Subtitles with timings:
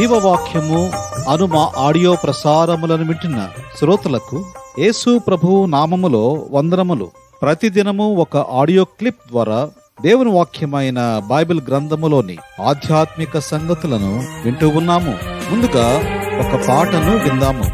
[0.00, 0.92] జీవవాక్యము
[1.28, 3.48] అను మా ఆడియో ప్రసారములను వింటున్న
[3.78, 4.44] శ్రోతలకు
[4.78, 7.10] యేసు ప్రభువు నామములో వందనములు.
[7.42, 9.68] ప్రతిదినము ఒక ఆడియో క్లిప్ ద్వారా
[10.02, 12.36] దేవుని వాక్యమైన బైబిల్ గ్రంథములోని
[12.66, 15.18] ఆధ్యాత్మిక సంగతులను వింటూ ఉన్నాము.
[15.50, 16.00] ముందుగా
[16.40, 17.64] ఒక పాటను విందాము.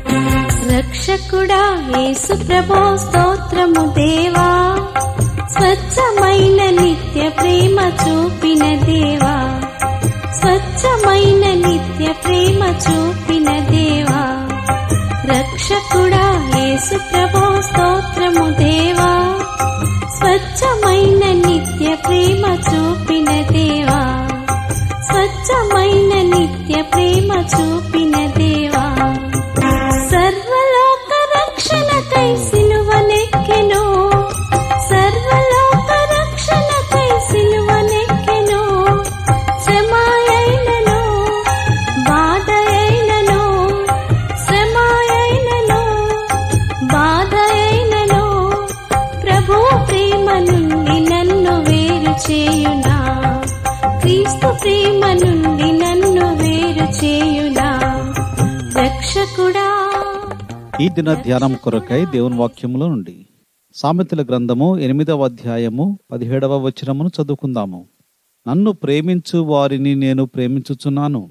[0.77, 4.79] రక్షకుడా యేసు ప్రభో స్తోత్రము దేవా.
[5.47, 9.55] స్వచ్ఛమైన నిత్య ప్రేమ చూపిన దేవా.
[10.47, 14.20] స్వచ్ఛమైన నిత్య ప్రేమ చూపిన దేవా.
[15.30, 16.25] రక్షకుడా
[16.59, 18.36] యేసు ప్రభో స్తోత్రం
[58.77, 59.92] రక్షకుడా?
[60.80, 63.27] ఈ దిన ధ్యానం కొరకై దేవుని వాక్యములో నుండి
[63.75, 67.86] సామెతల గ్రంథము ఎనిమిదవ అధ్యాయము పదిహేడవ వచనమును చదువుకుందాము.
[68.48, 71.30] నన్ను ప్రేమించు వారిని నేను ప్రేమించుచున్నాను.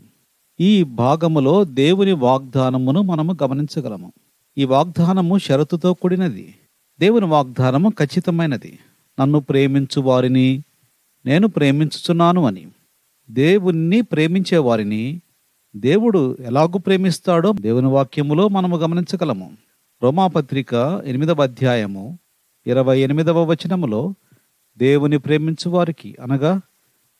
[0.59, 4.13] ఈ భాగములో దేవుని వాగ్దానమును మనము గమనించగలము.
[4.57, 6.55] ఈ వాగ్దానము షరతుతో కూడినది.
[6.99, 8.79] దేవుని వాగ్దానము ఖచ్చితమైనది.
[9.21, 10.63] నన్ను ప్రేమించు వారిని
[11.25, 12.67] నేను ప్రేమించుచున్నాను అని.
[13.31, 15.21] దేవుణ్ణి ప్రేమించే వారిని
[15.75, 19.51] దేవుడు ఎలాగూ ప్రేమిస్తాడో దేవుని వాక్యములో మనము గమనించగలము.
[20.03, 20.73] రోమాపత్రిక
[21.05, 22.17] ఎనిమిదవ అధ్యాయము
[22.67, 24.13] ఇరవై ఎనిమిదవ వచనములో
[24.77, 26.61] దేవుని ప్రేమించు వారికి అనగా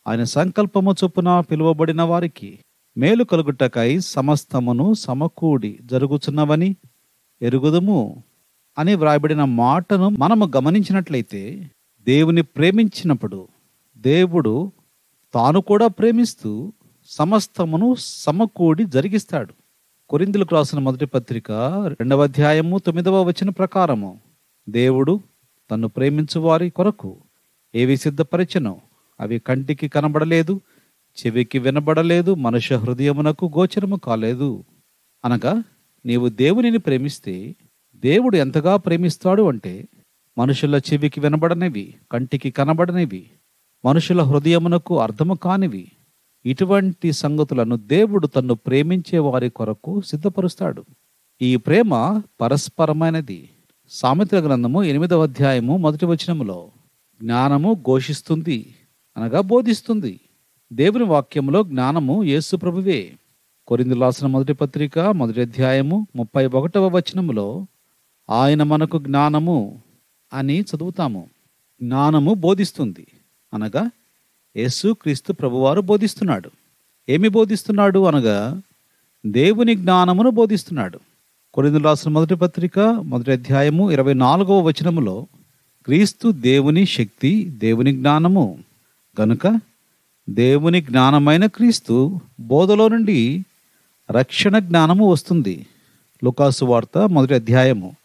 [0.08, 2.60] ఆయన సంకల్పము చొప్పున పిలువబడిన వారికి
[2.98, 6.76] మేలు కలుగుటకై సమస్తమును సమకూడి జరుగుచున్నవని
[7.42, 8.24] ఎరుగుదుము
[8.78, 11.72] అని వ్రాయబడిన మాటను మనము గమనించినట్లయితే
[12.08, 13.48] దేవుని ప్రేమించినప్పుడు
[13.98, 14.72] దేవుడు
[15.34, 16.74] తాను కూడా ప్రేమిస్తూ
[17.08, 19.54] సమస్తమును సమకూడి జరిగిస్తాడు.
[20.10, 21.52] కొరిందులకు రాసిన మొదటి పత్రిక
[22.00, 24.20] రెండవ అధ్యాయము తొమ్మిదవ వచ్చిన ప్రకారము.
[24.70, 25.20] దేవుడు
[25.72, 27.18] తను ప్రేమించు వారి కొరకు
[27.76, 28.82] ఏవి సిద్ధపరిచనో
[29.20, 30.62] అవి కంటికి కనబడలేదు
[31.20, 34.64] చెవికి వినబడలేదు మనుష్య హృదయమునకు గోచరము కాలేదు.
[35.26, 35.64] అనగా
[36.06, 37.56] నీవు దేవునిని ప్రేమిస్తే
[37.96, 39.86] దేవుడు ఎంతగా ప్రేమిస్తాడు అంటే
[40.38, 43.26] మనుషుల చెవికి వినబడనివి కంటికి కనబడనివి
[43.86, 45.92] మనుషుల హృదయమునకు అర్థము కానివి
[46.46, 50.86] ఇటువంటి సంగతులను దేవుడు తన్ను ప్రేమించే వారి కొరకు సిద్ధపరుస్తాడు.
[51.42, 53.50] ఈ ప్రేమ పరస్పరమైనది.
[53.90, 56.72] సామెతల గ్రంథము ఎనిమిదవ అధ్యాయము మొదటి వచనములో
[57.22, 58.76] జ్ఞానము ఘోషిస్తుంది
[59.18, 60.20] అనగా బోధిస్తుంది.
[60.74, 63.14] దేవుని వాక్యంలో జ్ఞానము యేసు ప్రభువే.
[63.68, 67.68] కొరిందు రాసిన మొదటి పత్రిక మొదటి అధ్యాయము ముప్పై ఒకటవ వచనములో
[68.30, 69.82] ఆయన మనకు జ్ఞానము
[70.34, 71.28] అని చదువుతాము.
[71.82, 73.08] జ్ఞానము బోధిస్తుంది
[73.54, 73.90] అనగా
[74.58, 76.52] యేసు క్రీస్తు ప్రభువారు బోధిస్తున్నాడు.
[77.10, 78.62] ఏమి బోధిస్తున్నాడు అనగా
[79.26, 81.00] దేవుని జ్ఞానమును బోధిస్తున్నాడు.
[81.54, 85.28] కొరిందు రాసిన మొదటి పత్రిక మొదటి అధ్యాయము ఇరవై నాలుగవ వచనములో
[85.86, 88.60] క్రీస్తు దేవుని శక్తి దేవుని జ్ఞానము.
[89.22, 89.60] గనుక
[90.30, 93.44] దేవుని జ్ఞానమైన క్రీస్తు బోధలో నుండి
[94.12, 95.66] రక్షణ జ్ఞానము వస్తుంది.
[96.24, 97.96] లుకాసు వార్త మొదటి అధ్యాయము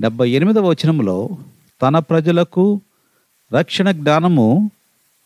[0.00, 1.28] డెబ్బై ఎనిమిదవ వచనములో
[1.82, 2.80] తన ప్రజలకు
[3.52, 4.70] రక్షణ జ్ఞానము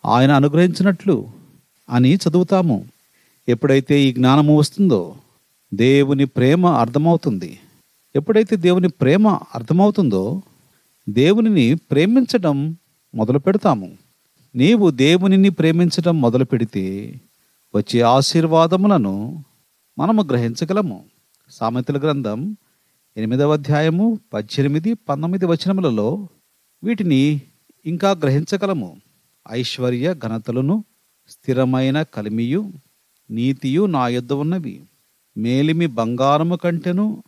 [0.06, 1.26] ఆయన అనుగ్రహించినట్లు
[1.91, 2.84] అని చదువుతాము.
[3.48, 5.16] ఎప్పుడైతే ఈ జ్ఞానము వస్తుందో
[5.75, 7.59] దేవుని ప్రేమ అర్థమవుతుంది.
[8.16, 10.42] ఎప్పుడైతే దేవుని ప్రేమ అర్థమవుతుందో
[11.09, 12.76] దేవునిని ప్రేమించడం
[13.15, 13.92] మొదలు పెడతాము.
[14.54, 17.15] నీవు దేవునిని ప్రేమించడం మొదలు పెడితే
[17.75, 19.44] వచ్చే ఆశీర్వాదములను
[19.98, 21.04] మనము గ్రహించగలము.
[21.50, 22.56] సామెతల గ్రంథం
[23.16, 26.28] ఎనిమిదవ అధ్యాయము పద్దెనిమిది పంతొమ్మిది వచనములలో
[26.84, 27.41] వీటిని
[27.86, 28.97] ఇంకా గ్రహించగలము.
[29.53, 30.84] ఐశ్వర్య ఘనతలను
[31.28, 32.72] స్థిరమైన కలిమియు
[33.31, 34.80] నీతియు నా యొద్ద ఉన్నవి.
[35.36, 37.22] మేలిమి బంగారము కంటెను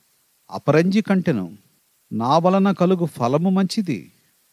[0.51, 1.53] అపరంజి కంటెను.
[2.13, 4.13] నా వలన కలుగు ఫలము మంచిది.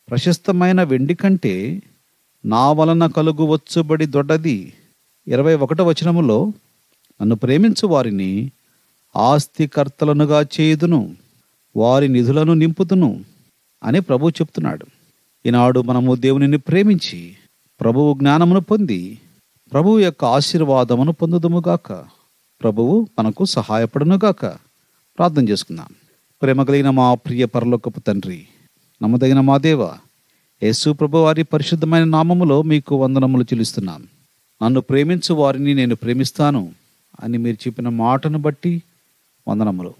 [0.09, 1.81] ప్రశస్తమైన వెండి కంటే
[2.45, 4.73] నా వలన కలుగు వచ్చుబడి దొడ్డది.
[5.27, 6.53] ఇరవై ఒకటో వచనములో
[7.21, 8.51] నన్ను ప్రేమించు వారిని
[9.15, 11.15] ఆస్తికర్తలనుగా చేయుదును
[11.75, 13.25] వారి నిధులను నింపుతును
[13.83, 14.85] అని ప్రభు చెప్తున్నాడు.
[15.45, 17.37] ఈనాడు మనము దేవునిని ప్రేమించి
[17.79, 19.19] ప్రభువు జ్ఞానమును పొంది
[19.71, 21.93] ప్రభువు యొక్క ఆశీర్వాదమును పొందుదుముగాక
[22.61, 24.45] ప్రభువు మనకు సహాయపడునుగాక
[25.17, 25.87] ప్రార్థన చేసుకుందాం.
[26.41, 28.47] ప్రేమ కలిగిన మా ప్రియ పరలోకపు తండ్రి
[29.03, 29.83] నమ్మదగిన మా దేవ
[30.63, 34.07] యేసు ప్రభు వారి పరిశుద్ధమైన నామములో మీకు వందనములు చెల్లిస్తున్నాం.
[34.63, 36.73] నన్ను ప్రేమించు వారిని నేను ప్రేమిస్తాను
[37.23, 38.83] అని మీరు చెప్పిన మాటను బట్టి
[39.47, 39.93] వందనములు.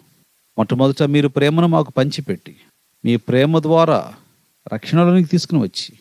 [0.58, 2.56] మొట్టమొదట మీరు ప్రేమను మాకు పంచిపెట్టి
[3.06, 4.14] మీ ప్రేమ ద్వారా
[4.74, 5.96] రక్షణలోనికి తీసుకుని వచ్చి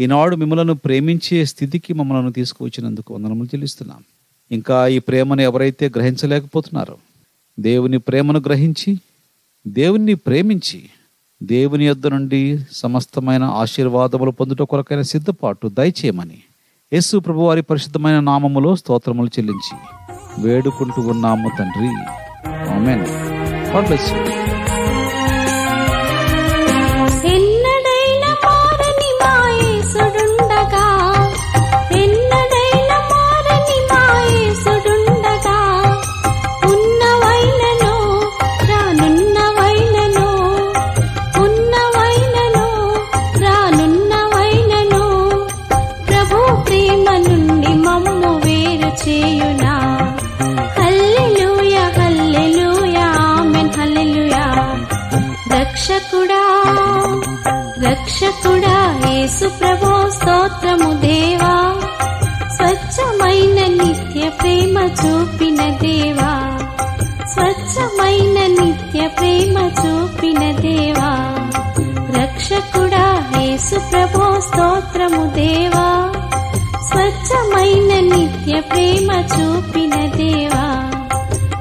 [0.00, 4.04] ఈనాడు మిమ్మలను ప్రేమించే స్థితికి మమ్మలను తీసుకువచ్చినందుకు వందనములు చెల్లిస్తున్నాం.
[4.50, 6.96] ఇంకా ఈ ప్రేమను ఎవరైతే గ్రహించలేకపోతున్నారో
[7.60, 8.98] దేవుని ప్రేమను గ్రహించి
[9.66, 10.82] దేవుణ్ణి ప్రేమించి
[11.42, 16.38] దేవుని యొద్ద నుండి సమస్తమైన ఆశీర్వాదములు పొందుట కొరకైన సిద్ధపాటు దయచేయమని
[16.92, 19.76] యేసు ప్రభువారి పరిశుద్ధమైన నామములో స్తోత్రములు చెల్లించి
[20.42, 21.88] వేడుకుంటూ ఉన్నాము తండ్రి.
[22.74, 23.06] ఆమేన్.
[55.98, 56.62] రక్షకుడా
[57.90, 61.74] రక్షకుడా యేసు ప్రభో స్తోత్రము దేవా.
[62.56, 66.58] స్వచ్ఛమైన నిత్య ప్రేమ చూపిన దేవా.
[67.26, 71.36] స్వచ్ఛమైన నిత్య ప్రేమ చూపిన దేవా.
[72.20, 76.12] రక్షకుడా యేసు ప్రభో స్తోత్రము దేవా.
[76.88, 80.90] స్వచ్ఛమైన నిత్య ప్రేమ చూపిన దేవా.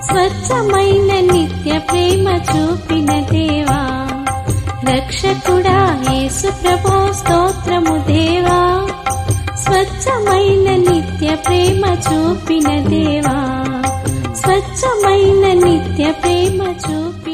[0.06, 3.87] స్వచ్ఛమైన నిత్య ప్రేమ చూపిన దేవా.
[4.90, 5.78] రక్షకుడా
[6.12, 8.88] యేసు ప్రభు స్తోత్రము దేవా.
[9.56, 13.38] స్వచ్ఛమైన నిత్య ప్రేమ చూపిన దేవా.
[14.36, 17.27] స్వచ్ఛమైన నిత్య ప్రేమ చూపి